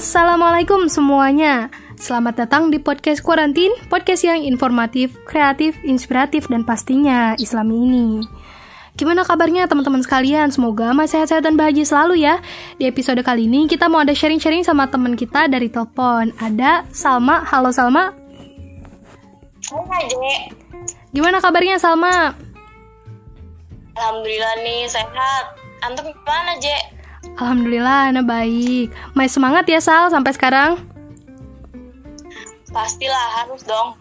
Assalamualaikum 0.00 0.88
semuanya. 0.88 1.68
Selamat 2.00 2.32
datang 2.40 2.72
di 2.72 2.80
podcast 2.80 3.20
Kuarantin, 3.20 3.68
podcast 3.92 4.24
yang 4.24 4.40
informatif, 4.40 5.12
kreatif, 5.28 5.76
inspiratif, 5.84 6.48
dan 6.48 6.64
pastinya 6.64 7.36
Islami 7.36 7.84
ini. 7.84 8.24
Gimana 8.96 9.28
kabarnya 9.28 9.68
teman-teman 9.68 10.00
sekalian? 10.00 10.48
Semoga 10.56 10.96
masih 10.96 11.20
sehat-sehat 11.20 11.44
dan 11.44 11.60
bahagia 11.60 11.84
selalu 11.84 12.24
ya. 12.24 12.40
Di 12.80 12.88
episode 12.88 13.20
kali 13.20 13.44
ini 13.44 13.68
kita 13.68 13.92
mau 13.92 14.00
ada 14.00 14.16
sharing-sharing 14.16 14.64
sama 14.64 14.88
teman 14.88 15.20
kita 15.20 15.52
dari 15.52 15.68
telepon. 15.68 16.32
Ada 16.40 16.88
Salma. 16.96 17.44
Halo 17.44 17.68
Salma. 17.68 18.16
Hai 19.68 20.04
Dek. 20.08 20.40
Gimana 21.12 21.44
kabarnya 21.44 21.76
Salma? 21.76 22.32
Alhamdulillah 24.00 24.64
nih 24.64 24.88
sehat. 24.88 25.60
Antum 25.84 26.08
gimana, 26.08 26.56
Jek? 26.56 26.99
Alhamdulillah, 27.40 28.12
Ana 28.12 28.20
baik. 28.20 28.92
Masih 29.16 29.40
semangat 29.40 29.64
ya 29.64 29.80
Sal 29.80 30.12
sampai 30.12 30.36
sekarang? 30.36 30.76
Pastilah 32.68 33.26
harus 33.40 33.64
dong. 33.64 33.96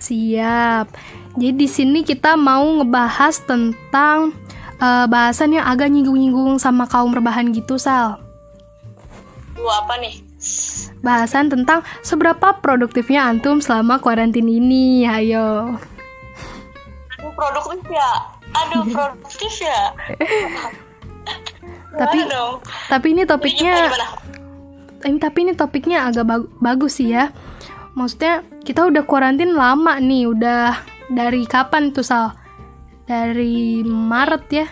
Siap. 0.00 0.88
Jadi 1.36 1.54
di 1.60 1.68
sini 1.68 2.00
kita 2.00 2.40
mau 2.40 2.64
ngebahas 2.80 3.44
tentang 3.44 4.32
uh, 4.80 5.04
bahasan 5.04 5.60
yang 5.60 5.68
agak 5.68 5.92
nyinggung-nyinggung 5.92 6.56
sama 6.56 6.88
kaum 6.88 7.12
rebahan 7.12 7.52
gitu, 7.52 7.76
Sal. 7.76 8.16
Lu 9.60 9.68
apa 9.68 10.00
nih? 10.00 10.24
Bahasan 11.04 11.52
tentang 11.52 11.84
seberapa 12.00 12.64
produktifnya 12.64 13.28
antum 13.28 13.60
selama 13.60 14.00
kuarantin 14.00 14.48
ini. 14.48 15.04
Ayo. 15.04 15.76
Aduh, 17.20 17.32
produktif 17.36 17.92
ya. 17.92 18.10
Aduh, 18.56 18.88
produktif 18.88 19.52
ya. 19.60 19.80
tapi 21.96 22.18
dong? 22.24 22.54
tapi 22.88 23.06
ini 23.10 23.22
topiknya 23.22 23.74
ini 25.02 25.18
tapi 25.18 25.38
ini 25.42 25.52
topiknya 25.52 25.98
agak 26.04 26.24
bag- 26.24 26.52
bagus 26.58 26.96
sih 26.96 27.08
ya. 27.08 27.28
Maksudnya 27.92 28.34
kita 28.60 28.84
udah 28.84 29.02
kuarantin 29.02 29.52
lama 29.52 29.94
nih, 29.96 30.26
udah 30.26 30.74
dari 31.08 31.44
kapan 31.44 31.90
tuh 31.90 32.02
Sal? 32.02 32.34
Dari 33.02 33.80
Maret 33.80 34.44
ya? 34.50 34.66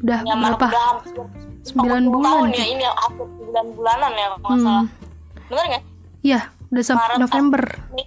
Udah 0.00 0.20
Ya, 0.20 0.34
berapa? 0.34 0.66
udah 0.66 0.84
hampir 0.90 1.14
9 1.62 1.68
10 2.02 2.10
bulan. 2.10 2.26
tahun 2.26 2.48
ya 2.52 2.64
ini 2.66 2.84
hampir 2.84 3.26
9 3.44 3.66
bulanan 3.72 4.12
ya 4.12 4.26
kalau 4.34 4.48
Hmm. 4.48 4.64
salah. 4.64 4.86
Bener 5.44 5.64
nggak? 5.68 5.82
Iya, 6.22 6.40
udah 6.68 6.82
sampai 6.82 7.04
Maret, 7.04 7.20
November. 7.20 7.62
Ini 7.92 8.04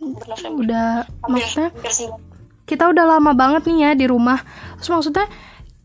November. 0.00 0.58
Udah 0.58 0.86
Hampir, 1.02 1.30
maksudnya 1.30 1.68
hampir 1.70 1.92
sembilan. 1.92 2.20
kita 2.64 2.84
udah 2.88 3.04
lama 3.06 3.32
banget 3.32 3.62
nih 3.64 3.78
ya 3.78 3.90
di 3.94 4.06
rumah. 4.06 4.38
Terus 4.76 4.90
maksudnya 4.90 5.26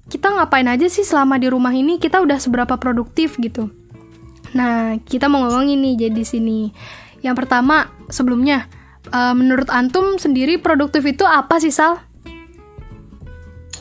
kita 0.09 0.33
ngapain 0.33 0.65
aja 0.65 0.89
sih 0.89 1.05
selama 1.05 1.37
di 1.37 1.47
rumah 1.47 1.71
ini? 1.71 2.01
Kita 2.01 2.19
udah 2.19 2.41
seberapa 2.41 2.75
produktif 2.81 3.37
gitu. 3.37 3.69
Nah, 4.57 4.97
kita 5.05 5.29
mau 5.29 5.45
ngomongin 5.45 5.77
nih 5.85 6.09
jadi 6.09 6.23
sini. 6.25 6.73
Yang 7.21 7.45
pertama, 7.45 7.93
sebelumnya 8.09 8.65
eh, 9.13 9.33
menurut 9.37 9.69
antum 9.69 10.17
sendiri 10.17 10.57
produktif 10.57 11.05
itu 11.05 11.23
apa 11.23 11.61
sih, 11.61 11.69
Sal? 11.69 12.09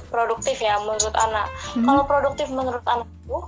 produktif 0.08 0.56
ya 0.58 0.80
menurut 0.82 1.12
anak. 1.14 1.46
Hmm. 1.76 1.84
Kalau 1.84 2.02
produktif 2.08 2.48
menurut 2.48 2.82
anak 2.88 3.06
itu 3.24 3.38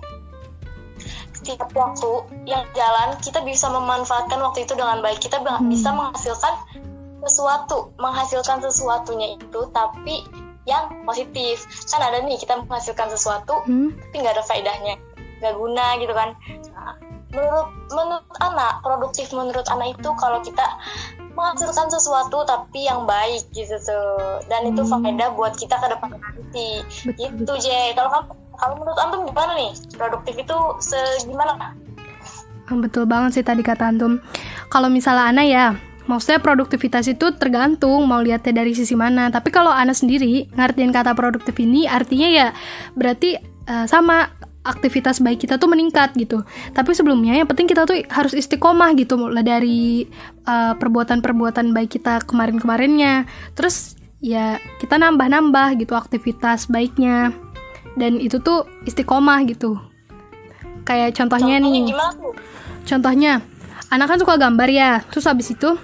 setiap 1.41 1.73
waktu 1.73 2.11
yang 2.45 2.69
jalan 2.77 3.17
kita 3.25 3.41
bisa 3.49 3.73
memanfaatkan 3.73 4.39
waktu 4.45 4.69
itu 4.69 4.77
dengan 4.77 5.01
baik. 5.01 5.19
Kita 5.25 5.41
Hmm. 5.41 5.73
bisa 5.73 5.89
menghasilkan 5.91 6.55
sesuatu, 7.25 7.93
menghasilkan 7.97 8.61
sesuatunya 8.61 9.41
itu 9.41 9.61
tapi 9.73 10.25
yang 10.65 11.05
positif. 11.05 11.63
Kan 11.89 12.01
ada 12.01 12.21
nih 12.21 12.37
kita 12.37 12.61
menghasilkan 12.61 13.09
sesuatu 13.09 13.65
Hmm? 13.65 13.93
tapi 13.93 14.17
nggak 14.21 14.35
ada 14.37 14.45
faedahnya, 14.45 14.95
nggak 15.41 15.55
guna 15.55 15.87
gitu 15.99 16.13
kan. 16.13 16.37
Nah, 16.73 16.95
menurut 17.31 17.69
menurut 17.89 18.27
anak 18.41 18.83
produktif 18.83 19.31
menurut 19.31 19.63
anak 19.69 19.95
itu 19.95 20.11
kalau 20.19 20.43
kita 20.43 20.67
menghasilkan 21.31 21.87
sesuatu 21.87 22.43
tapi 22.43 22.85
yang 22.85 23.07
baik 23.07 23.47
gitu 23.55 23.79
tuh 23.79 24.43
dan 24.51 24.67
itu 24.67 24.83
Hmm. 24.83 24.99
faedah 24.99 25.31
buat 25.33 25.55
kita 25.55 25.79
ke 25.79 25.87
depan 25.89 26.11
nanti 26.11 26.83
gitu 27.15 27.53
J 27.55 27.95
kalau 27.95 28.11
kamu 28.11 28.31
kalau 28.59 28.75
menurut 28.77 28.99
antum 28.99 29.21
gimana 29.25 29.53
nih 29.55 29.71
produktif 29.95 30.35
itu 30.37 30.57
segimana 30.83 31.55
Ah, 32.67 32.79
Betul 32.79 33.07
banget 33.07 33.31
sih 33.35 33.45
tadi 33.47 33.63
kata 33.63 33.91
antum. 33.91 34.23
Kalau 34.67 34.87
misalnya 34.87 35.27
Ana 35.27 35.43
ya, 35.43 35.75
maksudnya 36.07 36.41
produktivitas 36.41 37.09
itu 37.11 37.35
tergantung 37.37 38.07
mau 38.09 38.21
lihatnya 38.23 38.65
dari 38.65 38.73
sisi 38.73 38.97
mana. 38.97 39.29
Tapi 39.29 39.53
kalau 39.53 39.73
Ana 39.73 39.93
sendiri 39.93 40.49
ngertiin 40.53 40.95
kata 40.95 41.13
produktif 41.13 41.57
ini 41.61 41.85
artinya 41.85 42.29
ya 42.31 42.49
berarti 42.97 43.37
eh, 43.43 43.87
sama 43.89 44.31
aktivitas 44.61 45.25
baik 45.25 45.49
kita 45.49 45.57
tuh 45.57 45.69
meningkat 45.73 46.13
gitu. 46.17 46.45
Tapi 46.77 46.93
sebelumnya 46.93 47.33
yang 47.33 47.49
penting 47.49 47.65
kita 47.65 47.89
tuh 47.89 48.05
harus 48.13 48.37
istiqomah 48.37 48.93
gitu 48.97 49.17
mulai 49.17 49.45
dari 49.45 50.05
eh, 50.45 50.73
perbuatan-perbuatan 50.77 51.73
baik 51.73 52.01
kita 52.01 52.25
kemarin-kemarinnya. 52.29 53.25
Terus 53.57 53.97
ya 54.21 54.61
kita 54.79 55.01
nambah-nambah 55.01 55.81
gitu 55.81 55.97
aktivitas 55.97 56.69
baiknya. 56.69 57.33
Dan 57.99 58.23
itu 58.23 58.39
tuh 58.39 58.69
istiqomah 58.87 59.43
gitu. 59.51 59.81
Kayak 60.87 61.19
contohnya, 61.19 61.59
contohnya 61.61 61.83
nih. 61.83 61.93
gimana 61.93 62.23
Contohnya, 62.89 63.33
anak 63.91 64.07
kan 64.09 64.19
suka 64.19 64.35
gambar 64.37 64.69
ya. 64.69 65.03
Terus 65.07 65.27
habis 65.27 65.51
itu 65.51 65.75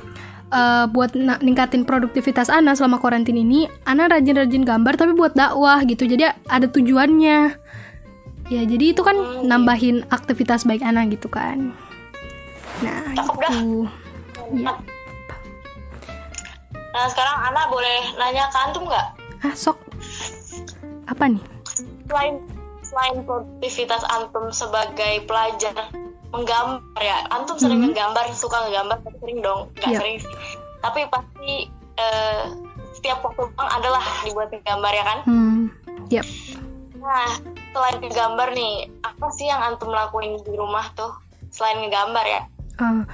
eh, 0.48 0.84
buat 0.88 1.12
ningkatin 1.14 1.82
produktivitas 1.82 2.48
Ana 2.48 2.72
selama 2.72 2.96
karantin 2.96 3.34
ini, 3.34 3.66
Ana 3.82 4.06
rajin-rajin 4.06 4.62
gambar 4.62 4.94
tapi 4.94 5.12
buat 5.12 5.34
dakwah 5.34 5.82
gitu. 5.82 6.06
Jadi 6.06 6.24
ada 6.46 6.66
tujuannya. 6.66 7.38
Ya, 8.46 8.62
jadi 8.62 8.94
itu 8.94 9.02
kan 9.02 9.12
Hmm, 9.12 9.42
iya. 9.42 9.46
nambahin 9.48 9.96
aktivitas 10.08 10.62
baik 10.62 10.78
Ana 10.80 11.02
gitu 11.04 11.26
kan. 11.26 11.74
Nah, 12.78 13.10
Cakep 13.12 13.36
dah. 13.36 13.50
itu. 13.52 13.82
Iya. 14.54 14.72
nah 16.88 17.04
sekarang 17.06 17.36
anak 17.44 17.68
boleh 17.68 17.98
nanya 18.16 18.48
ke 18.48 18.58
antum 18.58 18.86
nggak 18.86 19.06
Ah, 19.42 19.52
sok. 19.52 19.76
Apa 21.04 21.28
nih? 21.28 21.42
selain 22.06 22.40
selain 22.96 23.20
produktivitas 23.22 24.00
antum 24.08 24.48
sebagai 24.48 25.28
pelajar 25.28 25.92
menggambar 26.26 26.96
ya 26.96 27.28
antum 27.28 27.54
sering 27.54 27.78
Hmm. 27.78 27.92
ngegambar 27.92 28.24
suka 28.32 28.56
ngegambar 28.64 28.96
tapi 28.98 29.16
sering 29.20 29.38
dong 29.40 29.68
nggak 29.76 29.90
Iya. 29.90 29.98
sering 30.00 30.16
sih 30.18 30.32
tapi 30.80 31.00
pasti 31.06 31.50
eh, 31.96 32.42
setiap 32.92 33.20
waktu 33.20 33.40
luang 33.46 33.70
adalah 33.70 34.00
dibuat 34.20 34.48
gambar 34.48 34.92
ya 34.92 35.04
kan 35.04 35.18
Hmm. 35.24 35.60
Yap. 36.08 36.24
nah 36.96 37.28
selain 37.70 38.00
ngegambar 38.00 38.48
nih 38.50 38.74
apa 39.00 39.26
sih 39.30 39.44
yang 39.44 39.60
antum 39.62 39.88
lakuin 39.88 40.36
di 40.38 40.52
rumah 40.52 40.88
tuh 40.92 41.12
selain 41.48 41.80
ngegambar 41.80 42.24
ya 42.24 42.40
Ah, 42.76 43.04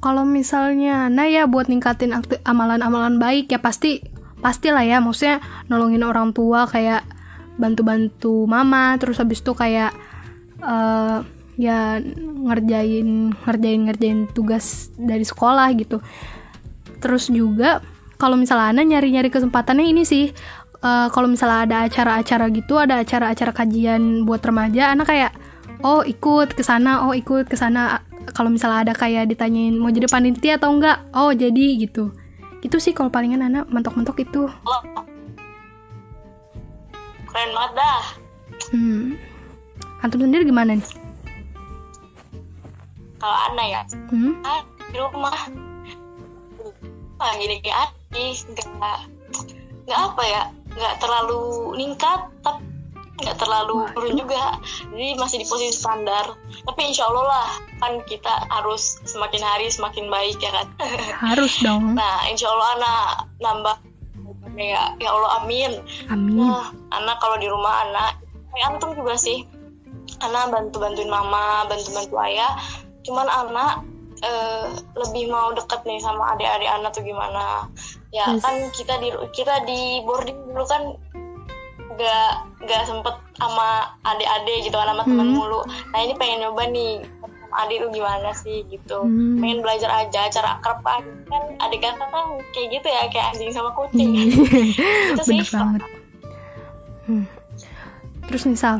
kalau 0.00 0.22
misalnya 0.22 1.06
nah 1.06 1.26
ya 1.26 1.46
buat 1.46 1.66
ningkatin 1.66 2.14
amalan-amalan 2.42 3.18
baik 3.18 3.46
ya 3.48 3.58
pasti 3.58 4.02
pastilah 4.38 4.82
ya 4.82 4.98
maksudnya 4.98 5.38
nolongin 5.66 6.02
orang 6.02 6.30
tua 6.30 6.66
kayak 6.66 7.06
bantu-bantu 7.56 8.44
mama 8.44 8.96
terus 9.00 9.16
habis 9.20 9.40
itu 9.40 9.52
kayak 9.56 9.92
eh, 10.60 11.18
ya 11.56 12.00
ngerjain 12.20 13.32
ngerjain 13.32 13.80
ngerjain 13.88 14.20
tugas 14.32 14.92
dari 14.96 15.24
sekolah 15.24 15.72
gitu. 15.76 16.00
Terus 17.00 17.32
juga 17.32 17.80
kalau 18.16 18.36
misalnya 18.36 18.72
Ana 18.72 18.82
nyari-nyari 18.84 19.28
kesempatannya 19.32 19.88
ini 19.88 20.04
sih 20.04 20.32
eh, 20.84 21.08
kalau 21.10 21.28
misalnya 21.28 21.64
ada 21.64 21.76
acara-acara 21.88 22.46
gitu 22.52 22.76
ada 22.76 23.00
acara-acara 23.00 23.52
kajian 23.56 24.28
buat 24.28 24.44
remaja 24.44 24.92
Ana 24.92 25.08
kayak 25.08 25.32
oh 25.84 26.04
ikut 26.04 26.56
ke 26.56 26.62
sana 26.64 27.08
oh 27.08 27.12
ikut 27.16 27.48
ke 27.48 27.56
sana. 27.56 28.04
Kalau 28.26 28.50
misalnya 28.50 28.90
ada 28.90 28.94
kayak 28.98 29.30
ditanyain 29.30 29.78
mau 29.78 29.86
jadi 29.86 30.10
panitia 30.10 30.58
atau 30.58 30.74
enggak? 30.74 30.98
Oh 31.14 31.30
jadi 31.30 31.78
gitu. 31.78 32.10
Itu 32.58 32.82
sih 32.82 32.90
kalau 32.90 33.06
palingan 33.06 33.46
anak 33.46 33.70
mentok-mentok 33.70 34.18
itu. 34.18 34.50
Wah. 34.66 35.05
Keren 37.36 37.52
banget 37.52 37.72
dah. 37.76 38.02
Hmm. 38.72 39.04
antum 40.00 40.24
sendiri 40.24 40.48
gimana 40.48 40.72
nih? 40.72 40.88
Kalau 43.20 43.36
anak 43.52 43.66
ya? 43.68 43.82
Hmm? 44.08 44.40
ah, 44.40 44.64
di 44.88 44.96
rumah. 44.96 45.36
Ah 47.20 47.32
gini 47.36 47.60
kayak 47.60 47.92
nggak 48.16 49.00
nggak 49.84 50.00
apa 50.00 50.22
ya? 50.24 50.42
Nggak 50.72 50.94
terlalu 50.96 51.76
ningkat 51.76 52.24
tapi 52.40 52.64
nggak 53.20 53.36
terlalu 53.36 53.84
turun 53.92 54.16
juga. 54.16 54.56
Jadi 54.88 55.20
masih 55.20 55.36
di 55.44 55.46
posisi 55.48 55.76
standar. 55.76 56.40
Tapi 56.40 56.80
insya 56.88 57.04
Allah 57.12 57.24
lah 57.28 57.48
kan 57.84 58.00
kita 58.08 58.48
harus 58.48 58.96
semakin 59.04 59.44
hari 59.44 59.68
semakin 59.68 60.08
baik 60.08 60.40
ya 60.40 60.56
kan? 60.56 60.66
Harus 61.36 61.52
dong. 61.60 62.00
Nah 62.00 62.32
insya 62.32 62.48
Allah 62.48 62.68
anak 62.80 63.04
nambah 63.44 63.76
ya 64.56 64.82
ya 64.96 65.08
Allah 65.08 65.30
amin 65.40 65.72
amin 66.08 66.36
Nah, 66.36 66.68
anak 66.90 67.16
kalau 67.20 67.36
di 67.36 67.46
rumah 67.46 67.84
anak, 67.84 68.16
kayak 68.50 68.66
antum 68.72 68.96
juga 68.96 69.14
sih. 69.14 69.44
Anak 70.18 70.48
bantu 70.48 70.80
bantuin 70.80 71.08
mama, 71.08 71.68
bantu 71.68 71.92
bantu 71.92 72.16
ayah. 72.24 72.56
Cuman 73.04 73.28
anak 73.28 73.84
eh, 74.24 74.64
lebih 74.96 75.28
mau 75.28 75.52
deket 75.52 75.84
nih 75.84 76.00
sama 76.00 76.32
adik-adik 76.32 76.66
anak 76.66 76.90
tuh 76.90 77.04
gimana? 77.04 77.68
Ya 78.10 78.32
Yes. 78.32 78.40
kan 78.40 78.56
kita 78.72 78.96
di 78.98 79.12
kita 79.36 79.60
di 79.68 80.00
boarding 80.02 80.40
dulu 80.48 80.64
kan 80.64 80.82
nggak 81.96 82.30
nggak 82.64 82.82
sempet 82.84 83.14
sama 83.36 83.92
adik-adik 84.04 84.68
gitu 84.68 84.76
kan 84.76 84.92
sama 84.92 85.04
teman 85.04 85.32
Hmm. 85.32 85.36
mulu 85.36 85.60
nah 85.92 86.00
ini 86.00 86.12
pengen 86.12 86.44
nyoba 86.44 86.68
nih 86.68 87.00
adik 87.56 87.78
lu 87.80 87.88
gimana 87.90 88.30
sih 88.32 88.62
gitu 88.66 89.00
Hmm. 89.00 89.38
pengen 89.38 89.60
belajar 89.60 89.88
aja 89.96 90.28
cara 90.28 90.56
akrab 90.56 90.80
aja 90.82 91.08
kan 91.26 91.42
adik 91.60 91.80
kakak 91.80 92.06
kan 92.06 92.26
kayak 92.50 92.68
gitu 92.70 92.86
ya 92.86 93.02
kayak 93.08 93.26
anjing 93.32 93.50
sama 93.50 93.70
kucing 93.72 94.08
Iya. 94.08 94.22
Itu 95.12 95.22
sih. 95.24 95.40
Bener 95.40 95.48
banget. 95.50 95.82
Hmm. 97.04 97.24
Terus 98.26 98.42
misal 98.44 98.74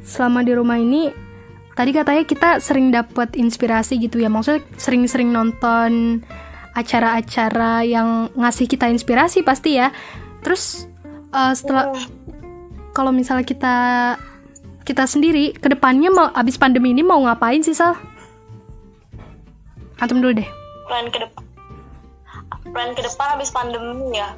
selama 0.00 0.40
di 0.40 0.52
rumah 0.52 0.76
ini 0.76 1.10
tadi 1.72 1.90
katanya 1.90 2.22
kita 2.22 2.50
sering 2.58 2.88
dapat 2.88 3.34
inspirasi 3.34 3.98
gitu 3.98 4.16
ya. 4.16 4.28
Maksudnya 4.28 4.64
sering-sering 4.74 5.28
nonton 5.28 6.22
acara-acara 6.72 7.82
yang 7.82 8.08
ngasih 8.32 8.64
kita 8.64 8.86
inspirasi 8.86 9.42
pasti 9.42 9.76
ya. 9.76 9.90
Terus 10.40 10.86
eh, 11.30 11.52
setelah 11.52 11.90
Hmm. 11.90 12.10
kalau 12.90 13.10
misalnya 13.10 13.42
kita 13.42 13.76
kita 14.84 15.04
sendiri 15.06 15.52
ke 15.54 15.68
depannya 15.68 16.10
mau 16.10 16.28
abis 16.32 16.56
pandemi 16.56 16.90
ini 16.90 17.04
mau 17.04 17.20
ngapain 17.22 17.60
sih 17.62 17.76
Sal? 17.76 17.94
Antum 20.00 20.24
dulu 20.24 20.40
deh. 20.40 20.48
plan 20.90 21.06
ke 21.06 21.22
depan 21.22 21.44
plan 22.74 22.90
ke 22.98 23.02
depan 23.06 23.38
habis 23.38 23.54
pandemi 23.54 24.18
ya 24.18 24.34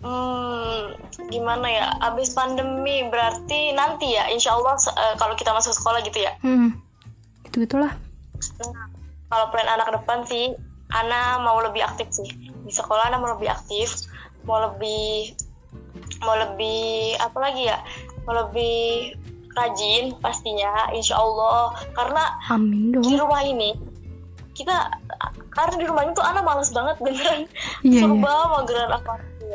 hmm, 0.00 0.96
gimana 1.28 1.66
ya 1.68 1.86
habis 2.00 2.32
pandemi 2.32 3.04
berarti 3.12 3.76
nanti 3.76 4.16
ya 4.16 4.32
insya 4.32 4.56
Allah 4.56 4.80
eh, 4.80 5.14
kalau 5.20 5.36
kita 5.36 5.52
masuk 5.52 5.76
sekolah 5.76 6.00
gitu 6.00 6.24
ya 6.24 6.32
Hmm. 6.40 6.72
Gitu 7.44 7.66
gitulah. 7.68 7.92
Nah, 8.64 8.86
kalau 9.28 9.46
plan 9.52 9.68
anak 9.68 9.92
ke 9.92 9.94
depan 10.00 10.18
sih 10.24 10.56
Ana 10.90 11.38
mau 11.44 11.60
lebih 11.60 11.84
aktif 11.84 12.08
sih 12.10 12.30
di 12.64 12.72
sekolah 12.72 13.12
Ana 13.12 13.20
mau 13.20 13.36
lebih 13.36 13.52
aktif 13.52 14.08
mau 14.48 14.58
lebih 14.58 15.36
mau 16.24 16.34
lebih 16.34 17.14
apa 17.20 17.38
lagi 17.38 17.68
ya 17.68 17.78
mau 18.24 18.34
lebih 18.40 19.14
rajin 19.60 20.04
pastinya 20.16 20.70
insya 20.90 21.14
Allah 21.14 21.70
karena 21.92 22.24
Amin 22.48 22.90
dong. 22.90 23.02
di 23.02 23.14
rumah 23.14 23.40
ini 23.40 23.76
kita 24.50 24.76
karena 25.48 25.74
di 25.74 25.84
rumah 25.84 26.02
ini 26.02 26.12
tuh 26.12 26.22
Ana 26.22 26.40
males 26.40 26.68
banget 26.68 26.96
beneran 26.98 27.44
Iya, 27.80 28.00
serba 28.02 28.32
mageran 28.50 28.90
apa 28.90 29.12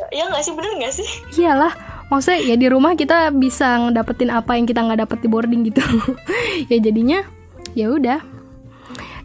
ya 0.10 0.24
nggak 0.26 0.42
sih 0.42 0.52
bener 0.52 0.72
nggak 0.76 0.94
sih 0.94 1.10
Iyalah, 1.36 1.72
maksudnya 2.08 2.42
ya 2.44 2.56
di 2.56 2.68
rumah 2.68 2.94
kita 2.94 3.30
bisa 3.30 3.80
ngedapetin 3.82 4.30
apa 4.30 4.54
yang 4.54 4.64
kita 4.64 4.82
nggak 4.82 5.02
dapet 5.02 5.18
di 5.20 5.28
boarding 5.28 5.62
gitu. 5.64 5.82
ya 6.72 6.78
jadinya 6.78 7.24
ya 7.74 7.90
udah. 7.90 8.20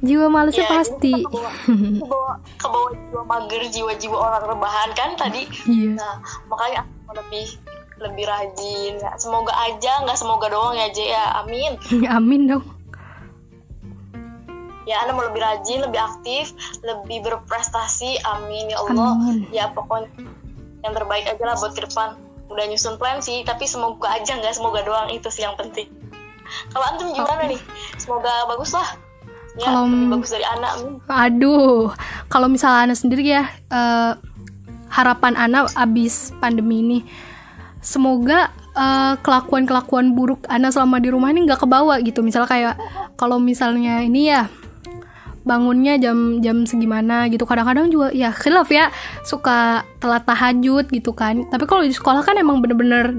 Jiwa 0.01 0.27
malesnya 0.27 0.65
Ya, 0.65 0.73
pasti. 0.75 1.13
kita 1.13 1.51
kebawa 2.01 2.33
kebawa 2.57 2.89
jiwa 2.95 3.23
mager 3.27 3.63
jiwa-jiwa 3.67 4.17
orang 4.17 4.45
rebahan 4.47 4.91
kan 4.95 5.11
tadi 5.13 5.45
Iya. 5.67 5.93
nah 5.97 6.15
makanya 6.47 6.89
aku 7.05 7.21
lebih 7.21 7.47
lebih 8.01 8.25
rajin. 8.25 8.97
Semoga 9.17 9.53
aja 9.55 10.03
nggak 10.03 10.19
semoga 10.19 10.49
doang 10.49 10.75
ya 10.75 10.89
J 10.91 10.99
ya. 11.13 11.25
Amin. 11.45 11.77
Amin 12.17 12.49
dong. 12.49 12.65
ya 14.89 15.07
Anda 15.07 15.15
mau 15.15 15.23
lebih 15.23 15.39
rajin 15.39 15.87
lebih 15.87 16.01
aktif 16.03 16.51
lebih 16.83 17.23
berprestasi. 17.23 18.19
Amin 18.27 18.73
ya 18.73 18.81
Allah. 18.83 19.15
Amin. 19.15 19.47
ya 19.55 19.71
pokoknya 19.71 20.11
yang 20.83 20.97
terbaik 20.97 21.29
aja 21.29 21.45
lah 21.45 21.55
buat 21.55 21.77
ke 21.77 21.87
depan. 21.87 22.19
Udah 22.51 22.67
nyusun 22.67 22.99
plan 22.99 23.23
sih 23.23 23.47
tapi 23.47 23.71
semoga 23.71 24.11
aja 24.11 24.35
nggak 24.35 24.57
semoga 24.57 24.83
doang. 24.83 25.13
Itu 25.15 25.31
sih 25.31 25.47
yang 25.47 25.55
penting. 25.55 25.87
Kalau 26.75 26.85
antum 26.91 27.15
gimana 27.15 27.47
nih? 27.47 27.61
Semoga 27.95 28.51
bagus 28.51 28.75
lah. 28.75 28.89
Ya 29.59 29.67
Kalau- 29.71 30.11
bagus 30.11 30.31
dari 30.31 30.47
anak 30.47 30.73
Aduh, 31.11 31.91
kalau 32.31 32.47
misalnya 32.47 32.87
Ana 32.87 32.95
sendiri 32.95 33.23
ya, 33.27 33.47
eh, 33.51 34.13
harapan 34.91 35.35
Ana 35.35 35.67
abis 35.75 36.31
pandemi 36.39 36.83
ini, 36.83 36.99
semoga 37.81 38.53
eh, 38.77 39.15
kelakuan-kelakuan 39.25 40.13
buruk 40.13 40.45
Ana 40.47 40.71
selama 40.71 41.01
di 41.01 41.09
rumah 41.11 41.33
ini 41.33 41.49
nggak 41.49 41.65
kebawa 41.65 41.99
gitu. 42.05 42.21
Misalnya 42.21 42.49
kayak 42.49 42.75
kalau 43.17 43.41
misalnya 43.41 44.05
ini 44.05 44.31
ya 44.31 44.49
bangunnya 45.51 45.99
jam 45.99 46.39
jam 46.39 46.63
segimana 46.63 47.27
gitu. 47.27 47.43
Kadang-kadang 47.43 47.91
juga 47.91 48.15
ya 48.15 48.31
khilaf 48.31 48.71
ya 48.71 48.95
suka 49.27 49.83
telat 49.99 50.23
tahajud 50.23 50.87
gitu 50.95 51.11
kan. 51.11 51.43
Tapi 51.51 51.67
kalau 51.67 51.83
di 51.83 51.91
sekolah 51.91 52.23
kan 52.23 52.39
emang 52.39 52.63
bener-bener 52.63 53.11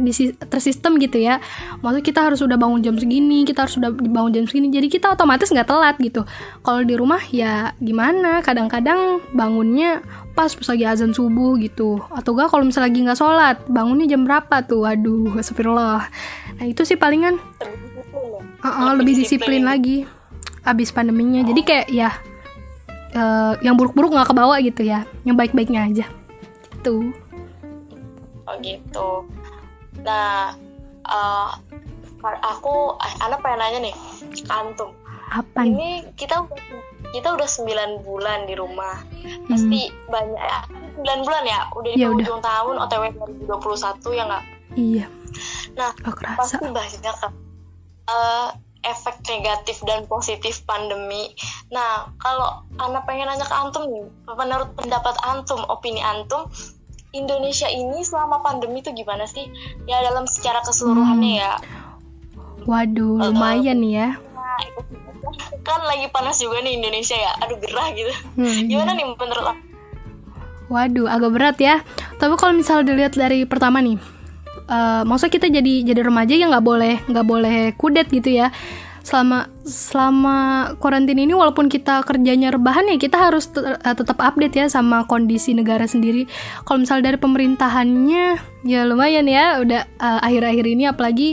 tersistem 0.47 0.95
gitu 1.03 1.19
ya. 1.19 1.43
Maksudnya 1.83 2.05
kita 2.07 2.19
harus 2.23 2.39
udah 2.39 2.55
bangun 2.55 2.79
jam 2.79 2.95
segini 2.95 3.43
kita 3.43 3.67
harus 3.67 3.75
udah 3.75 3.91
bangun 3.91 4.31
jam 4.31 4.43
segini 4.47 4.71
jadi 4.71 4.87
kita 4.87 5.11
otomatis 5.11 5.51
nggak 5.51 5.67
telat 5.67 5.95
gitu. 5.99 6.23
Kalau 6.63 6.79
di 6.87 6.95
rumah 6.95 7.19
ya 7.27 7.75
gimana? 7.83 8.39
Kadang-kadang 8.39 9.19
bangunnya 9.35 9.99
pas 10.31 10.55
pas 10.55 10.67
lagi 10.71 10.87
azan 10.87 11.11
subuh 11.11 11.59
gitu. 11.59 11.99
Atau 12.15 12.31
enggak 12.39 12.55
kalau 12.55 12.63
misalnya 12.63 12.87
lagi 12.87 12.99
nggak 13.03 13.19
sholat 13.19 13.57
bangunnya 13.67 14.07
jam 14.07 14.23
berapa 14.23 14.63
tuh? 14.63 14.87
Waduh 14.87 15.35
astagfirullah. 15.35 16.07
Nah 16.55 16.65
itu 16.65 16.87
sih 16.87 16.95
palingan. 16.95 17.35
Ya? 17.35 17.91
Uh-uh, 18.61 18.93
lebih 18.93 19.17
disiplin. 19.17 19.65
lagi 19.65 20.05
abis 20.65 20.93
pandeminya. 20.93 21.41
Jadi 21.45 21.61
kayak 21.65 21.87
ya 21.91 22.09
eh, 23.13 23.53
yang 23.65 23.75
buruk-buruk 23.77 24.13
nggak 24.13 24.29
kebawa 24.31 24.57
gitu 24.61 24.85
ya. 24.85 25.05
Yang 25.25 25.35
baik-baiknya 25.37 25.81
aja. 25.87 26.05
Gitu. 26.77 27.13
Oh 28.47 28.55
gitu. 28.61 29.09
Nah 30.01 30.55
eh, 31.05 31.49
aku 32.25 32.95
anak 32.99 33.41
pengen 33.41 33.59
nanya 33.59 33.79
nih 33.89 33.95
antum 34.53 34.93
apa 35.31 35.63
ini 35.63 36.05
kita 36.19 36.43
kita 37.15 37.27
udah 37.35 37.47
9 37.47 38.07
bulan 38.07 38.47
di 38.47 38.55
rumah. 38.55 39.03
Pasti 39.47 39.91
banyak 40.07 40.39
ya 40.39 40.59
9 40.99 41.27
bulan 41.27 41.43
ya? 41.43 41.59
Udah 41.75 41.91
di 41.91 41.99
Hmm. 41.99 42.03
Ya 42.03 42.07
udah. 42.11 42.25
ujung 42.27 42.41
tahun 42.43 42.75
OTW 42.87 43.03
2021 43.47 44.15
ya 44.15 44.23
nggak? 44.27 44.43
Iya. 44.75 45.05
Nah 45.75 45.91
kerasa. 45.99 46.59
pasti 46.59 46.67
banyak 46.67 47.15
kan 47.19 47.31
eh, 48.11 48.49
efek 48.81 49.21
negatif 49.29 49.81
dan 49.85 50.09
positif 50.09 50.65
pandemi. 50.65 51.33
Nah 51.69 52.09
kalau 52.17 52.65
anak 52.81 53.05
pengen 53.05 53.29
nanya 53.29 53.45
ke 53.45 53.53
antum 53.53 53.85
nih 53.89 54.05
menurut 54.25 54.73
pendapat 54.73 55.15
antum 55.21 55.61
opini 55.69 56.01
antum 56.01 56.49
Indonesia 57.11 57.67
ini 57.67 58.01
selama 58.01 58.39
pandemi 58.39 58.79
itu 58.79 58.95
gimana 58.95 59.27
sih? 59.27 59.45
Ya 59.85 59.99
dalam 60.01 60.25
secara 60.25 60.63
keseluruhannya 60.63 61.31
Hmm. 61.35 61.43
ya. 61.43 61.53
Waduh 62.63 63.19
lumayan 63.19 63.83
ya. 63.83 64.15
Nah, 64.31 64.59
kan 65.65 65.81
lagi 65.85 66.07
panas 66.13 66.39
juga 66.39 66.63
nih 66.63 66.79
Indonesia 66.79 67.17
ya. 67.19 67.31
Aduh 67.43 67.57
gerah 67.59 67.91
gitu. 67.91 68.13
Hmm, 68.39 68.69
gimana 68.69 68.91
nih 68.95 69.05
menurut? 69.11 69.57
Waduh, 70.71 71.03
agak 71.11 71.31
berat 71.35 71.57
ya. 71.59 71.75
Tapi 72.15 72.33
kalau 72.39 72.55
misalnya 72.55 72.95
dilihat 72.95 73.13
dari 73.19 73.43
pertama 73.43 73.83
nih, 73.83 73.99
eh 74.71 75.03
maksudnya 75.03 75.33
kita 75.35 75.47
jadi 75.51 75.73
jadi 75.91 76.01
remaja 76.07 76.33
ya 76.39 76.47
nggak 76.47 76.63
boleh 76.63 76.95
nggak 77.11 77.27
boleh 77.27 77.57
kudet 77.75 78.07
gitu 78.07 78.31
ya. 78.31 78.55
Selama 79.01 79.49
selama 79.65 80.37
karantina 80.77 81.25
ini 81.25 81.33
walaupun 81.33 81.65
kita 81.65 82.05
kerjanya 82.05 82.53
rebahan 82.53 82.85
ya 82.85 83.01
kita 83.01 83.17
harus 83.17 83.49
eh, 83.59 83.95
tetap 83.97 84.21
update 84.21 84.55
ya 84.55 84.65
sama 84.71 85.03
kondisi 85.09 85.51
negara 85.51 85.83
sendiri. 85.89 86.29
Kalau 86.63 86.85
misalnya 86.85 87.11
dari 87.11 87.17
pemerintahannya 87.19 88.25
ya 88.63 88.81
lumayan 88.87 89.27
ya 89.27 89.59
udah 89.59 89.81
eh, 89.89 90.19
akhir-akhir 90.31 90.65
ini 90.69 90.83
apalagi 90.87 91.29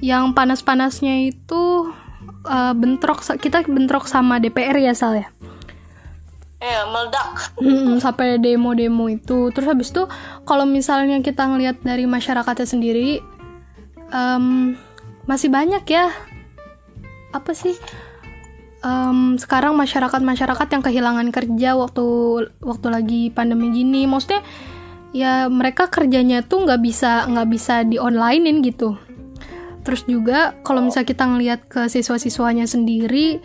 yang 0.00 0.32
panas-panasnya 0.32 1.28
itu 1.28 1.92
eh, 2.48 2.72
bentrok 2.78 3.20
kita 3.42 3.66
bentrok 3.68 4.08
sama 4.08 4.40
DPR 4.40 4.78
ya 4.80 4.94
Sal 4.96 5.20
ya. 5.20 5.28
Eh 6.60 6.84
meledak. 6.92 7.56
Sampai 8.04 8.36
demo-demo 8.36 9.08
itu. 9.08 9.48
Terus 9.50 9.66
habis 9.66 9.88
itu 9.88 10.04
kalau 10.44 10.68
misalnya 10.68 11.16
kita 11.24 11.48
ngelihat 11.48 11.80
dari 11.80 12.04
masyarakatnya 12.04 12.68
sendiri 12.68 13.24
em, 14.12 14.76
masih 15.24 15.48
banyak 15.48 15.82
ya. 15.88 16.12
Apa 17.32 17.56
sih? 17.56 17.72
Em, 18.84 19.40
sekarang 19.40 19.72
masyarakat 19.72 20.20
masyarakat 20.20 20.68
yang 20.68 20.82
kehilangan 20.84 21.28
kerja 21.32 21.80
waktu 21.80 22.06
waktu 22.60 22.86
lagi 22.92 23.22
pandemi 23.32 23.72
gini. 23.72 24.04
Maksudnya 24.04 24.44
ya 25.16 25.48
mereka 25.48 25.88
kerjanya 25.88 26.44
tuh 26.44 26.68
nggak 26.68 26.80
bisa 26.84 27.24
nggak 27.24 27.48
bisa 27.48 27.88
di 27.88 27.96
onlinein 27.96 28.60
gitu. 28.60 29.00
Terus 29.80 30.04
juga 30.04 30.60
kalau 30.60 30.84
misalnya 30.84 31.08
kita 31.08 31.24
ngelihat 31.24 31.60
ke 31.72 31.88
siswa-siswanya 31.88 32.68
sendiri 32.68 33.40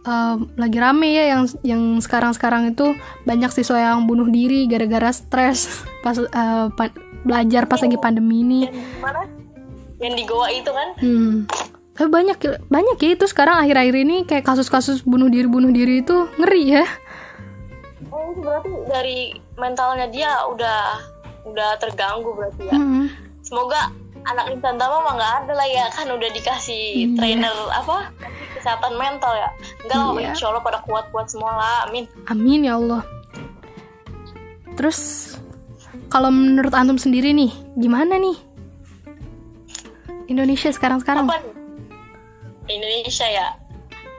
em, 0.00 0.36
lagi 0.54 0.76
rame 0.76 1.08
ya 1.10 1.24
yang 1.28 1.42
yang 1.62 1.82
sekarang-sekarang 1.96 2.70
itu 2.70 2.92
banyak 3.22 3.50
siswa 3.50 3.76
yang 3.76 4.04
bunuh 4.04 4.26
diri 4.26 4.64
gara-gara 4.64 5.10
stres 5.10 5.66
pas 6.04 6.14
eh, 6.14 6.28
pa- 6.70 6.94
belajar 7.20 7.64
pas 7.64 7.78
lagi 7.78 7.96
pandemi 7.96 8.40
ini. 8.40 8.60
yang 8.64 8.74
mana 8.98 9.20
yang 9.98 10.14
di 10.14 10.24
Goa 10.24 10.48
itu 10.48 10.68
kan 10.68 10.88
Hmm. 10.96 11.34
Tapi 11.92 12.06
banyak 12.08 12.38
banyak 12.68 12.96
ya 12.96 13.10
itu 13.12 13.26
sekarang 13.26 13.58
akhir-akhir 13.58 13.96
ini 13.98 14.16
kayak 14.22 14.46
kasus-kasus 14.46 15.02
bunuh 15.02 15.26
diri 15.26 15.46
bunuh 15.46 15.68
diri 15.68 15.98
itu 16.00 16.14
ngeri 16.36 16.62
ya. 16.72 16.84
oh 18.08 18.30
berarti 18.36 18.70
dari 18.86 19.18
mentalnya 19.54 20.06
dia 20.06 20.30
udah 20.46 21.02
udah 21.44 21.70
terganggu 21.76 22.30
berarti 22.32 22.62
ya 22.64 22.72
Hmm. 22.72 23.10
semoga 23.40 23.90
anak 24.28 24.52
insan 24.52 24.76
tama 24.76 25.00
mah 25.00 25.14
nggak 25.16 25.34
ada 25.44 25.52
lah 25.56 25.68
ya 25.68 25.84
kan 25.90 26.06
udah 26.06 26.28
dikasih 26.28 26.84
Iya. 26.94 27.16
trainer 27.16 27.54
apa 27.72 28.12
kesehatan 28.54 28.94
mental 28.94 29.32
ya 29.32 29.48
enggak 29.82 29.96
lah 29.98 30.12
Iya. 30.14 30.30
insya 30.32 30.46
Allah 30.48 30.62
pada 30.62 30.78
kuat-kuat 30.84 31.26
semua 31.28 31.52
lah 31.54 31.76
amin 31.88 32.04
Amin 32.28 32.62
ya 32.62 32.76
Allah. 32.76 33.02
Terus 34.74 35.34
kalau 36.08 36.30
menurut 36.30 36.70
antum 36.70 36.96
sendiri 36.96 37.34
nih, 37.34 37.50
gimana 37.74 38.14
nih? 38.14 38.38
Indonesia 40.28 40.70
sekarang 40.70 41.00
sekarang 41.00 41.26
apa 41.26 41.40
nih? 41.40 41.56
Indonesia 42.68 43.24
ya 43.24 43.56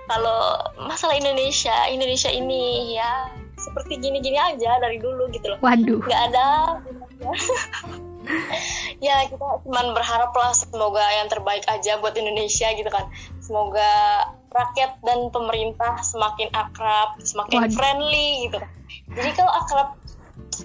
kalau 0.10 0.58
masalah 0.82 1.14
Indonesia 1.14 1.86
Indonesia 1.86 2.28
ini 2.28 2.98
ya 2.98 3.30
seperti 3.56 4.02
gini-gini 4.02 4.36
aja 4.36 4.82
dari 4.82 4.98
dulu 4.98 5.30
gitu 5.30 5.54
loh 5.54 5.62
waduh 5.62 6.02
nggak 6.02 6.22
ada 6.34 6.48
ya 9.00 9.24
kita 9.32 9.64
cuman 9.64 9.96
berharap 9.96 10.36
lah 10.36 10.52
semoga 10.52 11.04
yang 11.24 11.32
terbaik 11.32 11.64
aja 11.72 12.00
buat 12.04 12.16
Indonesia 12.20 12.68
gitu 12.76 12.88
kan 12.92 13.08
semoga 13.40 13.92
rakyat 14.52 15.00
dan 15.04 15.32
pemerintah 15.32 16.04
semakin 16.04 16.52
akrab 16.52 17.16
semakin 17.24 17.68
Waduh. 17.68 17.76
friendly 17.76 18.30
gitu 18.48 18.60
jadi 19.16 19.30
kalau 19.40 19.52
akrab 19.56 19.90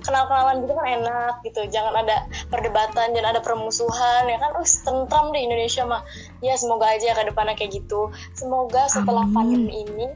kenal-kenalan 0.03 0.67
gitu 0.67 0.73
kan 0.75 0.87
enak 0.99 1.35
gitu 1.47 1.61
jangan 1.71 1.95
ada 2.03 2.26
perdebatan 2.50 3.14
jangan 3.14 3.31
ada 3.38 3.43
permusuhan 3.45 4.26
ya 4.26 4.43
kan 4.43 4.59
us 4.59 4.83
tentram 4.83 5.31
deh 5.31 5.43
Indonesia 5.45 5.87
mah 5.87 6.03
ya 6.43 6.59
semoga 6.59 6.91
aja 6.91 7.14
ke 7.14 7.23
depannya 7.31 7.55
kayak 7.55 7.79
gitu 7.79 8.11
semoga 8.35 8.91
setelah 8.91 9.23
Amin. 9.23 9.35
pandemi 9.35 9.87
ini 9.87 10.07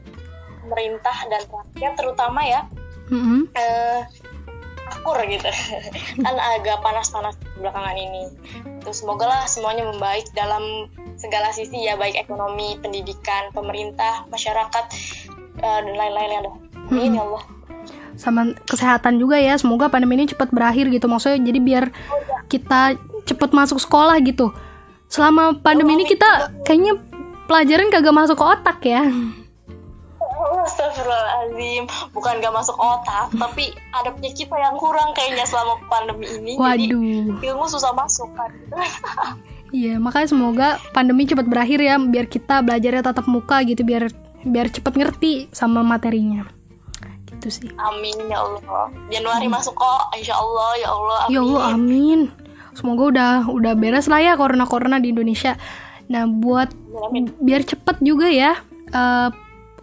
pemerintah 0.65 1.17
dan 1.31 1.41
rakyat 1.47 1.93
terutama 1.95 2.41
ya 2.43 2.61
Mm-mm. 3.09 3.49
eh 3.57 4.05
akur 4.89 5.17
gitu. 5.29 5.49
Kan 6.25 6.35
agak 6.35 6.81
panas-panas 6.81 7.37
belakangan 7.57 7.95
ini. 7.95 8.33
Terus 8.81 9.05
semoga 9.05 9.29
lah 9.29 9.43
semuanya 9.45 9.85
membaik 9.85 10.25
dalam 10.33 10.89
segala 11.19 11.51
sisi 11.51 11.85
ya 11.85 11.99
baik 11.99 12.15
ekonomi 12.15 12.79
pendidikan 12.79 13.51
pemerintah 13.51 14.25
masyarakat 14.31 14.85
eh, 15.59 15.79
dan 15.83 15.95
lain-lain 15.95 16.31
ya 16.31 16.41
amin 16.89 17.17
ya 17.19 17.23
Allah. 17.23 17.43
Sama 18.19 18.51
kesehatan 18.67 19.15
juga 19.15 19.39
ya 19.39 19.55
semoga 19.55 19.87
pandemi 19.87 20.19
ini 20.19 20.27
cepat 20.27 20.51
berakhir 20.51 20.91
gitu. 20.91 21.07
Maksudnya 21.07 21.39
jadi 21.39 21.59
biar 21.61 21.85
kita 22.51 22.99
cepet 23.23 23.49
masuk 23.53 23.79
sekolah 23.79 24.17
gitu. 24.25 24.51
Selama 25.07 25.55
pandemi 25.61 25.95
ini 25.95 26.05
kita 26.05 26.51
kayaknya 26.67 26.99
pelajaran 27.47 27.89
kagak 27.89 28.15
masuk 28.15 28.35
ke 28.37 28.45
otak 28.45 28.79
ya. 28.83 29.07
Oh, 29.07 29.31
Astagfirullahaladzim. 30.69 31.83
Bukan 32.13 32.39
gak 32.39 32.53
masuk 32.53 32.77
otak 32.77 33.33
Tapi 33.33 33.73
adabnya 33.97 34.29
kita 34.31 34.55
yang 34.55 34.77
kurang 34.77 35.11
kayaknya 35.17 35.45
selama 35.49 35.81
pandemi 35.89 36.29
ini. 36.29 36.53
Waduh. 36.55 36.85
Jadi 36.85 37.45
ilmu 37.49 37.65
susah 37.65 37.91
masuk 37.97 38.29
kan. 38.37 38.51
Iya 39.69 40.01
makanya 40.01 40.27
semoga 40.33 40.67
pandemi 40.97 41.29
cepat 41.29 41.45
berakhir 41.45 41.77
ya 41.77 42.01
biar 42.01 42.25
kita 42.25 42.65
belajarnya 42.65 43.05
tatap 43.05 43.29
muka 43.29 43.61
gitu 43.61 43.85
biar 43.85 44.09
biar 44.41 44.73
cepet 44.73 44.93
ngerti 44.97 45.33
sama 45.53 45.85
materinya. 45.85 46.49
Gitu 47.29 47.47
sih. 47.53 47.69
Amin 47.77 48.17
ya 48.25 48.41
Allah. 48.41 48.89
Januari 49.13 49.45
masuk 49.45 49.77
kok 49.77 50.09
Insya 50.17 50.33
Allah 50.41 50.69
ya 50.81 50.89
Allah 50.89 51.17
Amin 51.21 51.33
Ya 51.33 51.39
Allah, 51.45 51.63
amin. 51.77 52.19
Semoga 52.73 53.03
udah 53.13 53.33
udah 53.45 53.73
beres 53.77 54.09
lah 54.09 54.17
ya 54.17 54.33
corona-corona 54.33 54.97
di 54.97 55.13
Indonesia. 55.13 55.53
Nah, 56.09 56.25
buat 56.25 56.73
Amin. 57.05 57.29
biar 57.37 57.61
cepet 57.61 58.01
juga 58.01 58.25
ya 58.25 58.57
eh, 58.89 59.29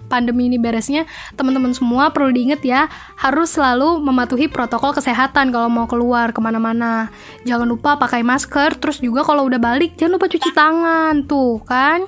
pandemi 0.07 0.47
ini 0.47 0.59
beresnya, 0.59 1.05
teman-teman 1.35 1.75
semua 1.75 2.15
perlu 2.15 2.31
diingat 2.31 2.63
ya, 2.63 2.87
harus 3.19 3.55
selalu 3.55 3.99
mematuhi 4.03 4.47
protokol 4.47 4.95
kesehatan 4.95 5.51
kalau 5.51 5.67
mau 5.67 5.87
keluar 5.91 6.31
ke 6.31 6.41
mana-mana. 6.41 7.11
Jangan 7.45 7.67
lupa 7.67 7.99
pakai 7.99 8.23
masker, 8.23 8.79
terus 8.79 9.03
juga 9.03 9.27
kalau 9.27 9.47
udah 9.47 9.59
balik 9.59 9.99
jangan 9.99 10.19
lupa 10.19 10.27
cuci 10.31 10.51
tangan 10.55 11.27
tuh 11.27 11.61
kan. 11.67 12.07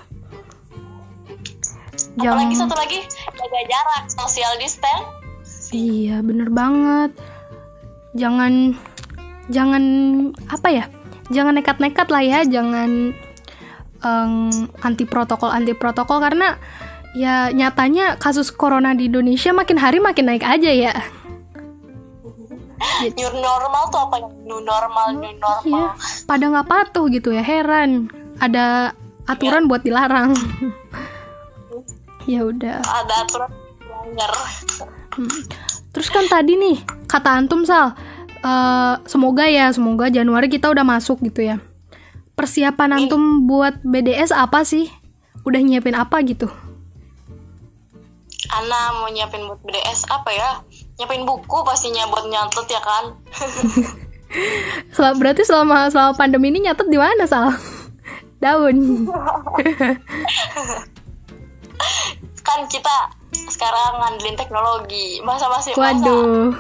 Apalagi 2.18 2.54
satu 2.58 2.74
lagi 2.74 2.98
Jaga 3.38 3.60
jarak 3.70 4.04
Social 4.10 4.52
distance 4.58 5.06
Iya, 5.68 6.24
bener 6.24 6.48
banget. 6.48 7.12
Jangan 8.16 8.72
jangan 9.52 9.84
apa 10.48 10.68
ya? 10.72 10.84
Jangan 11.28 11.60
nekat-nekat 11.60 12.08
lah 12.08 12.24
ya, 12.24 12.40
jangan 12.48 13.12
em, 14.00 14.32
anti 14.80 15.04
protokol 15.04 15.52
anti 15.52 15.76
protokol 15.76 16.24
karena 16.24 16.56
ya 17.16 17.48
nyatanya 17.54 18.20
kasus 18.20 18.52
corona 18.52 18.92
di 18.92 19.08
Indonesia 19.08 19.54
makin 19.54 19.78
hari 19.80 19.98
makin 20.02 20.28
naik 20.28 20.44
aja 20.44 20.72
ya. 20.72 20.92
New 23.18 23.30
normal 23.42 23.82
tuh 23.90 24.00
apa 24.06 24.16
yang 24.22 24.30
New 24.46 24.60
normal 24.62 25.06
New 25.18 25.34
normal 25.38 25.66
Iya, 25.66 25.86
pada 26.26 26.44
nggak 26.50 26.68
patuh 26.68 27.06
gitu 27.10 27.34
ya, 27.34 27.42
heran. 27.42 28.10
Ada 28.38 28.94
aturan 29.26 29.66
buat 29.66 29.82
dilarang. 29.82 30.34
ya 32.32 32.46
udah. 32.46 32.82
Ada 32.84 33.14
aturan 33.26 33.50
Hmm. 35.18 35.42
Terus 35.90 36.08
kan 36.14 36.24
tadi 36.30 36.54
nih 36.54 36.78
kata 37.10 37.42
antum 37.42 37.66
sal, 37.66 37.98
eh, 38.40 38.94
semoga 39.04 39.50
ya 39.50 39.68
semoga 39.74 40.06
Januari 40.08 40.46
kita 40.46 40.70
udah 40.70 40.86
masuk 40.86 41.18
gitu 41.26 41.42
ya. 41.42 41.58
Persiapan 42.38 42.94
antum 42.94 43.50
buat 43.50 43.82
BDS 43.82 44.30
apa 44.30 44.62
sih? 44.62 44.86
Udah 45.42 45.58
nyiapin 45.58 45.98
apa 45.98 46.22
gitu? 46.22 46.46
Ana 48.48 49.02
mau 49.02 49.10
nyiapin 49.10 49.50
buat 49.50 49.58
BDS 49.66 50.06
apa 50.08 50.30
ya 50.30 50.50
Nyiapin 50.96 51.26
buku 51.26 51.58
pastinya 51.66 52.06
buat 52.06 52.30
nyatet 52.30 52.66
ya 52.70 52.80
kan 52.80 53.04
Sel- 54.94 55.16
berarti 55.18 55.42
selama 55.42 55.88
selama 55.90 56.12
pandemi 56.14 56.52
ini 56.52 56.68
nyatet 56.68 56.86
di 56.86 57.00
mana 57.00 57.24
sal? 57.24 57.48
Daun. 58.44 59.08
Kan 62.46 62.60
kita 62.70 62.96
sekarang 63.50 63.98
ngandelin 63.98 64.36
teknologi 64.38 65.18
Masa 65.24 65.48
masih 65.50 65.74
masa 65.74 65.96
Waduh. 65.98 66.52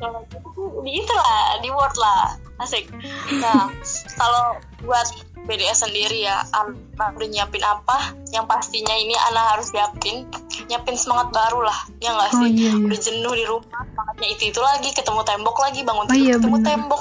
teknologi 0.00 0.36
itu 0.40 0.64
di 0.80 0.90
itulah 1.04 1.60
di 1.60 1.68
word 1.68 1.94
lah 2.00 2.32
asik 2.60 2.88
nah 3.40 3.68
kalau 4.16 4.56
buat 4.84 5.04
BDS 5.50 5.82
sendiri 5.82 6.22
ya 6.22 6.46
anak 6.54 6.78
udah 7.12 7.26
nyiapin 7.26 7.58
apa 7.60 7.96
yang 8.30 8.46
pastinya 8.46 8.94
ini 8.94 9.10
anak 9.26 9.58
harus 9.58 9.66
siapin 9.68 10.22
nyiapin 10.64 10.94
semangat 10.94 11.34
baru 11.34 11.66
lah 11.66 11.78
ya 11.98 12.14
nggak 12.14 12.30
Oh, 12.30 12.38
sih 12.38 12.50
iya, 12.54 12.70
iya. 12.70 12.86
udah 12.86 12.98
jenuh 13.00 13.34
di 13.34 13.44
rumah 13.44 13.66
semangatnya 13.82 14.28
itu 14.30 14.42
itu 14.46 14.60
lagi 14.60 14.88
ketemu 14.92 15.20
tembok 15.20 15.56
lagi 15.58 15.80
bangun 15.82 16.04
Oh, 16.04 16.08
tidur 16.08 16.22
iya, 16.22 16.34
ketemu 16.38 16.56
bener. 16.56 16.68
tembok 16.70 17.00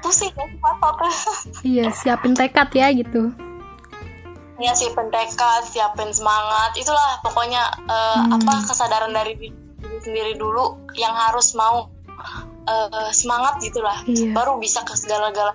pusing 0.00 0.32
kan 0.32 0.48
mata 0.58 0.88
tuh 0.92 1.14
Iya, 1.62 1.84
siapin 1.92 2.34
tekad 2.34 2.68
ya 2.72 2.90
gitu. 2.90 3.30
ya 4.58 4.74
siapin 4.74 5.06
tekad 5.08 5.62
siapin 5.64 6.10
semangat 6.10 6.74
itulah 6.74 7.22
pokoknya 7.22 7.62
eh, 7.86 8.18
Hmm. 8.18 8.34
apa 8.34 8.66
kesadaran 8.66 9.14
dari 9.14 9.38
diri 9.38 9.54
sendiri 10.00 10.34
dulu 10.34 10.74
yang 10.92 11.14
harus 11.14 11.54
mau 11.54 11.86
eh, 12.66 13.10
semangat 13.12 13.62
gitulah 13.62 14.02
Iya. 14.04 14.34
baru 14.34 14.58
bisa 14.58 14.82
ke 14.82 14.92
segala-gala 14.92 15.54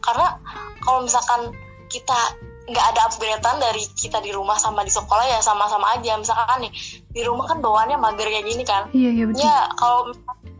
karena 0.00 0.38
kalau 0.84 1.00
misalkan 1.02 1.50
kita 1.88 2.18
nggak 2.64 2.86
ada 2.96 3.00
upgradean 3.12 3.60
dari 3.60 3.84
kita 3.92 4.24
di 4.24 4.32
rumah 4.32 4.56
sama 4.56 4.80
di 4.84 4.92
sekolah 4.92 5.24
ya 5.28 5.38
sama-sama 5.44 5.96
aja. 5.96 6.16
Misalkan 6.16 6.68
nih 6.68 6.72
di 7.12 7.20
rumah 7.24 7.44
kan 7.48 7.60
bawaannya 7.60 8.00
mager 8.00 8.28
kayak 8.28 8.46
gini 8.48 8.64
kan. 8.64 8.88
Iya, 8.92 9.10
iya 9.12 9.24
betul. 9.28 9.44
ya 9.44 9.58
kalau 9.76 10.00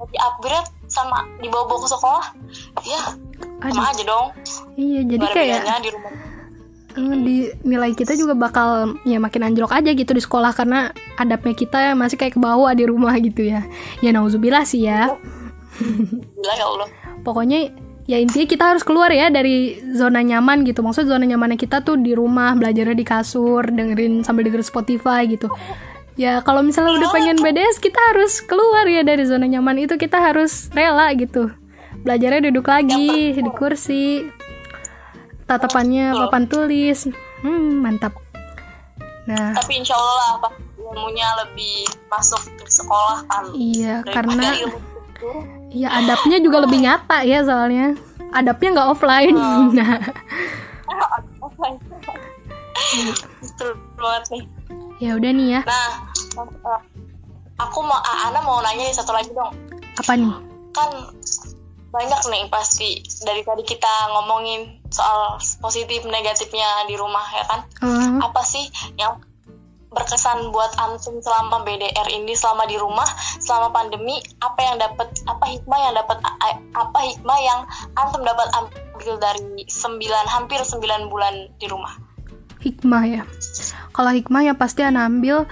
di 0.05 0.19
upgrade 0.21 0.69
sama 0.91 1.25
dibawa-bawa 1.41 1.81
ke 1.81 1.89
sekolah 1.89 2.25
ya 2.85 3.03
sama 3.65 3.83
aja 3.89 4.03
dong. 4.05 4.27
Iya, 4.77 5.01
jadi 5.09 5.25
kayak 5.33 5.61
di 5.81 5.91
rumah. 5.93 6.13
Eh, 6.95 7.17
di 7.27 7.37
nilai 7.67 7.91
kita 7.91 8.15
juga 8.15 8.39
bakal 8.39 8.95
ya 9.03 9.19
makin 9.19 9.51
anjlok 9.51 9.75
aja 9.75 9.91
gitu 9.91 10.15
di 10.15 10.23
sekolah 10.23 10.55
karena 10.55 10.95
adabnya 11.19 11.51
kita 11.51 11.81
masih 11.99 12.15
kayak 12.15 12.39
ke 12.39 12.41
bawah 12.41 12.71
di 12.77 12.87
rumah 12.87 13.17
gitu 13.19 13.43
ya. 13.43 13.67
Ya 13.99 14.15
nauzubillah 14.15 14.63
sih 14.63 14.87
ya. 14.87 15.11
Gila 15.81 16.55
ya 16.55 16.67
Allah. 16.69 16.89
Pokoknya 17.27 17.73
ya 18.05 18.21
intinya 18.21 18.45
kita 18.45 18.65
harus 18.75 18.85
keluar 18.85 19.09
ya 19.09 19.33
dari 19.33 19.81
zona 19.97 20.21
nyaman 20.21 20.65
gitu. 20.69 20.85
Maksud 20.85 21.09
zona 21.09 21.25
nyamannya 21.25 21.57
kita 21.57 21.81
tuh 21.81 21.97
di 21.97 22.13
rumah, 22.13 22.53
belajarnya 22.57 22.97
di 22.97 23.07
kasur, 23.07 23.65
dengerin 23.65 24.25
sambil 24.25 24.49
dengerin 24.49 24.67
Spotify 24.67 25.25
gitu. 25.29 25.49
Ya 26.15 26.39
kalau 26.47 26.63
misalnya 26.63 26.95
udah 26.95 27.11
pengen 27.11 27.43
BDS 27.43 27.83
kita 27.83 27.99
harus 28.15 28.39
keluar 28.45 28.87
ya 28.87 29.03
dari 29.03 29.27
zona 29.27 29.51
nyaman 29.51 29.83
itu 29.83 29.99
kita 29.99 30.21
harus 30.21 30.71
rela 30.71 31.11
gitu. 31.17 31.51
Belajarnya 32.05 32.53
duduk 32.53 32.71
lagi 32.71 33.35
di 33.35 33.51
kursi. 33.57 34.29
Tatapannya 35.45 36.15
papan 36.15 36.49
tulis. 36.49 37.11
Hmm, 37.45 37.83
mantap. 37.85 38.17
Nah, 39.25 39.57
tapi 39.57 39.81
insya 39.81 39.97
Allah 39.97 40.17
lah 40.21 40.31
apa 40.37 40.49
ilmunya 40.95 41.29
lebih 41.45 41.89
masuk 42.13 42.45
ke 42.61 42.69
sekolah 42.69 43.25
kan 43.27 43.45
iya 43.57 44.05
karena 44.05 44.53
ilmu 44.63 44.94
itu 45.25 45.33
ya 45.81 45.89
adabnya 45.91 46.39
juga 46.39 46.61
lebih 46.63 46.85
nyata 46.85 47.25
ya 47.25 47.41
soalnya. 47.41 47.97
Adabnya 48.31 48.69
nggak 48.77 48.89
offline. 48.91 49.37
Nah, 49.75 49.99
betul 53.41 53.71
banget 53.97 54.25
nih 54.31 54.43
ya 55.03 55.11
udah 55.19 55.31
nih 55.31 55.49
ya. 55.59 55.61
nah 55.65 55.91
aku 57.59 57.79
mau 57.83 57.99
Ana 57.99 58.41
mau 58.41 58.63
nanya 58.63 58.91
satu 58.91 59.11
lagi 59.11 59.31
dong 59.33 59.51
Apa 59.99 60.15
nih? 60.15 60.31
kan 60.75 60.91
banyak 61.91 62.21
nih 62.27 62.43
pasti 62.51 62.99
dari 63.23 63.47
tadi 63.47 63.63
kita 63.63 63.93
ngomongin 64.11 64.83
soal 64.91 65.39
positif 65.63 66.03
negatifnya 66.05 66.87
di 66.87 66.95
rumah 66.95 67.23
ya 67.31 67.45
kan 67.47 67.61
Eh, 67.81 68.11
apa 68.19 68.43
sih 68.43 68.67
yang 68.95 69.19
berkesan 69.95 70.51
buat 70.51 70.75
antum 70.77 71.23
selama 71.23 71.63
BDR 71.63 72.09
ini 72.11 72.35
selama 72.35 72.67
di 72.67 72.77
rumah 72.77 73.07
selama 73.39 73.71
pandemi 73.71 74.19
apa 74.43 74.61
yang 74.61 74.77
dapat 74.83 75.09
apa 75.31 75.45
hikmah 75.49 75.79
yang 75.79 75.95
dapat 75.95 76.19
apa 76.75 76.99
hikmah 77.01 77.39
yang 77.41 77.61
antum 77.97 78.23
dapat 78.27 78.49
ambil 78.59 79.15
dari 79.23 79.65
9 79.67 80.03
hampir 80.29 80.59
9 80.61 81.11
bulan 81.11 81.49
di 81.57 81.67
rumah? 81.71 81.95
Hikmah 82.61 83.05
ya. 83.07 83.23
Kalau 83.95 84.11
hikmah 84.11 84.43
ya 84.43 84.55
pasti 84.59 84.83
anak 84.83 85.09
ambil. 85.09 85.47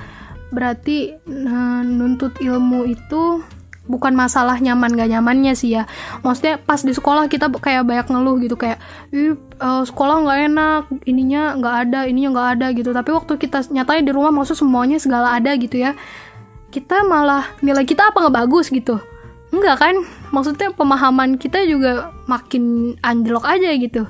Berarti 0.53 1.17
nah, 1.25 1.81
nuntut 1.81 2.37
ilmu 2.37 2.85
itu 2.85 3.41
bukan 3.91 4.15
masalah 4.15 4.62
nyaman 4.62 4.95
gak 4.95 5.11
nyamannya 5.11 5.53
sih 5.59 5.75
ya. 5.75 5.91
Maksudnya 6.23 6.62
pas 6.62 6.79
di 6.83 6.95
sekolah 6.95 7.27
kita 7.27 7.51
kayak 7.51 7.83
banyak 7.83 8.07
ngeluh 8.11 8.37
gitu 8.43 8.55
kayak 8.55 8.79
ih 9.11 9.35
uh, 9.59 9.83
sekolah 9.83 10.23
nggak 10.23 10.39
enak 10.53 10.83
ininya 11.07 11.59
nggak 11.59 11.75
ada 11.89 12.01
ininya 12.07 12.31
nggak 12.35 12.49
ada 12.59 12.67
gitu. 12.77 12.91
Tapi 12.95 13.11
waktu 13.11 13.33
kita 13.39 13.67
nyatanya 13.75 14.03
di 14.07 14.12
rumah 14.15 14.31
maksud 14.31 14.55
semuanya 14.55 15.03
segala 15.03 15.35
ada 15.35 15.55
gitu 15.59 15.83
ya 15.83 15.99
kita 16.73 17.05
malah 17.05 17.53
nilai 17.61 17.85
kita 17.85 18.09
apa 18.09 18.17
nggak 18.23 18.37
bagus 18.47 18.73
gitu? 18.73 18.97
Enggak 19.53 19.77
kan? 19.85 19.95
Maksudnya 20.33 20.73
pemahaman 20.73 21.37
kita 21.37 21.61
juga 21.69 22.17
makin 22.25 22.97
anjlok 23.05 23.45
aja 23.45 23.69
gitu. 23.77 24.09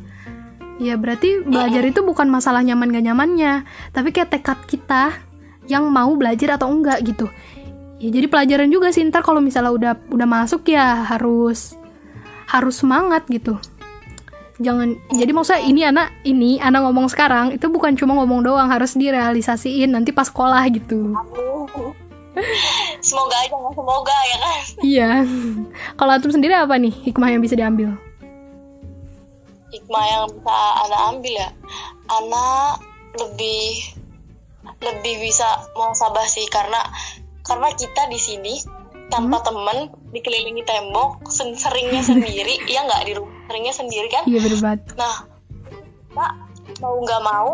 Ya 0.78 0.94
berarti 0.94 1.42
belajar 1.42 1.82
itu 1.84 2.00
bukan 2.02 2.26
masalah 2.26 2.64
nyaman 2.64 2.90
gak 2.90 3.06
nyamannya 3.06 3.62
tapi 3.94 4.10
kayak 4.10 4.34
tekad 4.34 4.58
kita 4.66 5.14
yang 5.70 5.86
mau 5.94 6.10
belajar 6.18 6.58
atau 6.58 6.74
enggak 6.74 7.06
gitu 7.06 7.30
ya 8.02 8.10
jadi 8.10 8.26
pelajaran 8.26 8.66
juga 8.66 8.90
sih 8.90 9.06
ntar 9.06 9.22
kalau 9.22 9.38
misalnya 9.38 9.70
udah 9.70 9.92
udah 10.10 10.26
masuk 10.26 10.66
ya 10.66 11.06
harus 11.06 11.78
harus 12.50 12.74
semangat 12.74 13.22
gitu. 13.30 13.54
Jangan 14.58 14.98
jadi 15.14 15.30
maksudnya 15.30 15.62
ini 15.62 15.80
anak 15.86 16.08
ini 16.26 16.58
anak 16.58 16.82
ngomong 16.82 17.06
sekarang 17.06 17.54
itu 17.54 17.70
bukan 17.70 17.94
cuma 17.94 18.18
ngomong 18.18 18.42
doang 18.42 18.68
harus 18.68 18.98
direalisasiin 18.98 19.94
nanti 19.94 20.10
pas 20.10 20.26
sekolah 20.26 20.66
gitu. 20.74 21.14
Semoga 23.06 23.36
aja 23.44 23.56
semoga 23.76 24.16
ya 24.24 24.36
kan? 24.40 24.60
Iya. 24.82 25.10
Kalau 25.98 26.12
antum 26.16 26.32
sendiri 26.32 26.54
apa 26.56 26.80
nih 26.80 26.94
hikmah 27.06 27.28
yang 27.28 27.42
bisa 27.44 27.54
diambil? 27.54 27.92
Hikmah 29.72 30.04
yang 30.04 30.24
bisa 30.32 30.56
anak 30.88 31.00
ambil 31.12 31.34
ya? 31.36 31.48
Anak 32.08 32.72
lebih 33.20 33.94
lebih 34.82 35.14
bisa 35.22 35.46
muhasabah 35.76 36.26
sih 36.26 36.46
karena 36.48 36.80
karena 37.42 37.68
kita 37.74 38.08
di 38.08 38.18
sini 38.18 38.54
tanpa 39.12 39.42
hmm. 39.42 39.46
temen 39.46 39.78
dikelilingi 40.14 40.64
tembok 40.64 41.26
seringnya 41.30 42.00
sendiri. 42.10 42.64
Ya 42.66 42.86
nggak? 42.88 43.02
Di 43.04 43.12
rumah 43.18 43.34
seringnya 43.50 43.74
sendiri 43.76 44.08
kan? 44.08 44.24
Iya 44.24 44.40
berbat 44.40 44.80
nah 44.96 45.32
kita 46.62 46.84
mau 46.84 46.96
nggak 47.02 47.22
mau 47.22 47.52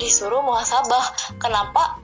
disuruh 0.00 0.42
muhasabah. 0.42 1.36
Kenapa? 1.38 2.00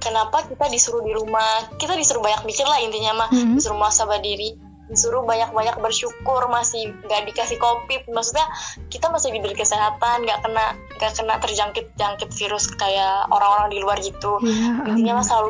Kenapa 0.00 0.46
kita 0.46 0.70
disuruh 0.70 1.02
di 1.02 1.12
rumah? 1.12 1.72
Kita 1.76 1.98
disuruh 1.98 2.22
banyak 2.22 2.46
mikir 2.46 2.64
lah 2.66 2.78
intinya 2.82 3.26
mah. 3.26 3.28
Hmm. 3.30 3.58
disuruh 3.58 3.78
muhasabah 3.78 4.20
diri 4.22 4.56
disuruh 4.86 5.26
banyak-banyak 5.26 5.82
bersyukur. 5.82 6.46
Masih 6.46 6.94
nggak 7.06 7.22
dikasih 7.32 7.58
covid. 7.58 8.06
Maksudnya 8.10 8.46
kita 8.86 9.10
masih 9.10 9.34
diberi 9.34 9.58
kesehatan. 9.58 10.22
Nggak 10.22 10.46
kena 10.46 10.66
nggak 10.96 11.12
kena 11.12 11.34
terjangkit 11.42 11.86
jangkit 11.98 12.30
virus 12.32 12.70
kayak 12.78 13.26
orang-orang 13.28 13.68
di 13.74 13.78
luar 13.82 13.98
gitu. 13.98 14.38
Yeah, 14.46 14.86
intinya 14.86 15.20
mah 15.20 15.26
selalu 15.26 15.48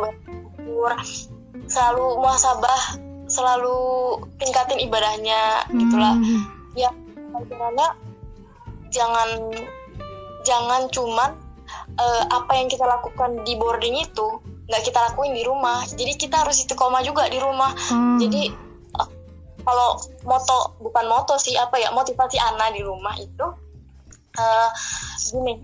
bersyukur 0.76 0.92
selalu 1.66 2.06
muasabah 2.21 2.83
selalu 3.26 3.78
tingkatin 4.38 4.78
ibadahnya 4.87 5.66
hmm. 5.66 5.78
gitulah 5.83 6.14
ya 6.78 6.90
bagaimana 7.33 7.97
jangan 8.92 9.50
jangan 10.47 10.87
cuman 10.92 11.30
uh, 11.99 12.23
apa 12.30 12.52
yang 12.54 12.68
kita 12.71 12.87
lakukan 12.87 13.42
di 13.42 13.59
boarding 13.59 13.99
itu 13.99 14.28
nggak 14.71 14.83
kita 14.85 14.99
lakuin 15.11 15.35
di 15.35 15.42
rumah 15.42 15.83
jadi 15.90 16.14
kita 16.14 16.47
harus 16.47 16.62
istiqomah 16.62 17.02
juga 17.02 17.26
di 17.26 17.42
rumah 17.42 17.75
hmm. 17.75 18.18
jadi 18.23 18.42
kalau 19.66 19.99
moto 20.23 20.78
bukan 20.78 21.11
moto 21.11 21.35
sih 21.42 21.59
apa 21.59 21.83
ya 21.83 21.90
motivasi 21.90 22.38
Ana 22.38 22.71
di 22.71 22.87
rumah 22.87 23.18
itu 23.18 23.47
uh, 24.38 24.71
gini 25.35 25.59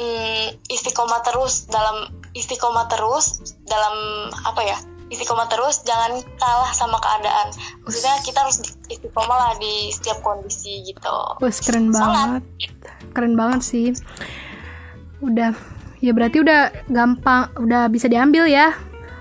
um, 0.00 0.48
istiqomah 0.72 1.20
terus 1.20 1.68
dalam 1.68 2.08
istiqomah 2.32 2.88
terus 2.88 3.51
dalam 3.66 4.28
apa 4.46 4.60
ya 4.64 4.78
istiqomah 5.12 5.44
terus 5.52 5.84
jangan 5.84 6.24
kalah 6.40 6.72
sama 6.72 6.96
keadaan. 6.96 7.52
Maksudnya 7.84 8.16
kita 8.24 8.38
harus 8.40 8.64
istiqomah 8.88 9.36
lah 9.36 9.52
di 9.60 9.92
setiap 9.92 10.24
kondisi 10.24 10.88
gitu. 10.88 11.16
Wes 11.44 11.60
keren 11.60 11.92
banget. 11.92 12.42
Keren 13.12 13.36
banget 13.36 13.60
sih. 13.60 13.86
Udah 15.20 15.52
ya 16.00 16.10
berarti 16.16 16.42
udah 16.42 16.72
gampang 16.90 17.52
udah 17.60 17.86
bisa 17.92 18.08
diambil 18.08 18.48
ya 18.48 18.72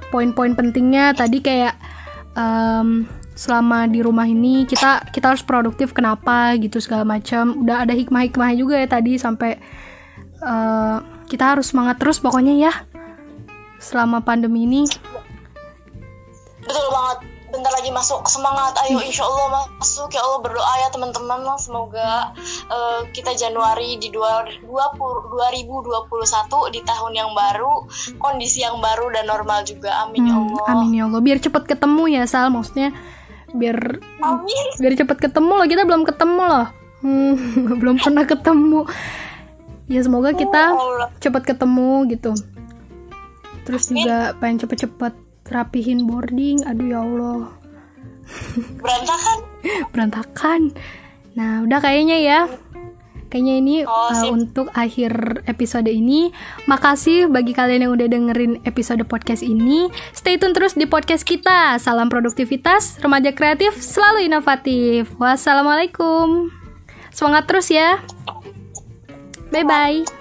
poin-poin 0.10 0.56
pentingnya. 0.56 1.12
Tadi 1.12 1.44
kayak 1.44 1.76
um, 2.40 3.04
selama 3.36 3.92
di 3.92 4.00
rumah 4.00 4.26
ini 4.28 4.64
kita 4.64 5.12
kita 5.12 5.36
harus 5.36 5.44
produktif 5.44 5.92
kenapa 5.92 6.56
gitu 6.56 6.80
segala 6.80 7.04
macam. 7.04 7.68
Udah 7.68 7.84
ada 7.84 7.92
hikmah-hikmah 7.92 8.56
juga 8.56 8.80
ya 8.80 8.88
tadi 8.88 9.20
sampai 9.20 9.60
uh, 10.40 11.04
kita 11.28 11.56
harus 11.56 11.76
semangat 11.76 12.00
terus 12.00 12.20
pokoknya 12.20 12.56
ya 12.60 12.74
selama 13.82 14.22
pandemi 14.22 14.70
ini? 14.70 14.86
Betul 16.62 16.88
banget. 16.94 17.18
Bentar 17.52 17.74
lagi 17.76 17.92
masuk 17.92 18.24
semangat. 18.32 18.80
Ayo 18.88 19.04
insya 19.04 19.28
Allah 19.28 19.68
masuk. 19.76 20.08
Ya 20.16 20.24
Allah 20.24 20.40
berdoa 20.40 20.74
ya 20.80 20.88
teman-teman. 20.94 21.44
Semoga 21.60 22.32
uh, 22.72 23.04
kita 23.12 23.36
Januari 23.36 24.00
di 24.00 24.08
20, 24.08 24.64
2021 24.64 24.64
di 26.72 26.80
tahun 26.88 27.12
yang 27.12 27.36
baru 27.36 27.92
kondisi 28.24 28.64
yang 28.64 28.80
baru 28.80 29.12
dan 29.12 29.28
normal 29.28 29.68
juga. 29.68 30.08
Amin 30.08 30.32
ya 30.32 30.32
hmm, 30.32 30.48
ya 30.48 30.48
Allah. 30.48 30.66
amin 30.72 30.92
ya 30.96 31.04
Allah. 31.12 31.20
Biar 31.20 31.38
cepet 31.44 31.64
ketemu 31.68 32.04
ya 32.08 32.24
Sal. 32.24 32.48
Maksudnya 32.56 32.96
biar 33.52 34.00
amin. 34.24 34.66
biar 34.80 34.94
cepet 34.96 35.18
ketemu 35.20 35.52
loh. 35.52 35.68
Kita 35.68 35.84
belum 35.84 36.08
ketemu 36.08 36.44
loh. 36.48 36.68
Hmm, 37.04 37.36
belum 37.84 38.00
pernah 38.00 38.24
ketemu. 38.24 38.88
Ya 39.92 40.00
semoga 40.08 40.32
kita 40.32 40.72
oh, 40.72 41.12
cepet 41.20 41.52
ketemu 41.52 42.08
gitu 42.16 42.32
terus 43.64 43.90
juga 43.90 44.34
pengen 44.40 44.66
cepet-cepet 44.66 45.14
rapihin 45.52 46.08
boarding. 46.08 46.64
Aduh 46.66 46.88
ya 46.88 47.00
Allah. 47.04 47.40
Berantakan. 48.80 49.38
Berantakan. 49.94 50.62
Nah 51.36 51.64
udah 51.66 51.80
kayaknya 51.84 52.18
ya. 52.22 52.40
Kayaknya 53.32 53.56
ini 53.64 53.76
oh, 53.88 54.12
uh, 54.12 54.28
untuk 54.28 54.68
akhir 54.76 55.44
episode 55.48 55.88
ini. 55.88 56.36
Makasih 56.68 57.32
bagi 57.32 57.56
kalian 57.56 57.88
yang 57.88 57.94
udah 57.96 58.12
dengerin 58.12 58.60
episode 58.68 59.08
podcast 59.08 59.40
ini. 59.40 59.88
Stay 60.12 60.36
tune 60.36 60.52
terus 60.52 60.76
di 60.76 60.84
podcast 60.84 61.24
kita. 61.24 61.80
Salam 61.80 62.12
produktivitas 62.12 63.00
remaja 63.00 63.32
kreatif 63.32 63.80
selalu 63.80 64.28
inovatif. 64.28 65.16
Wassalamualaikum. 65.16 66.52
Semangat 67.16 67.48
terus 67.48 67.72
ya. 67.72 68.04
Bye 69.52 69.68
bye 69.68 70.21